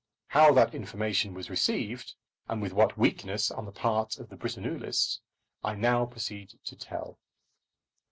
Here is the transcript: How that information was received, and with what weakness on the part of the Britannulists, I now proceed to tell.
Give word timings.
How 0.29 0.51
that 0.53 0.73
information 0.73 1.35
was 1.35 1.51
received, 1.51 2.15
and 2.47 2.59
with 2.59 2.73
what 2.73 2.97
weakness 2.97 3.51
on 3.51 3.65
the 3.67 3.71
part 3.71 4.17
of 4.17 4.29
the 4.29 4.35
Britannulists, 4.35 5.19
I 5.63 5.75
now 5.75 6.07
proceed 6.07 6.53
to 6.65 6.75
tell. 6.75 7.19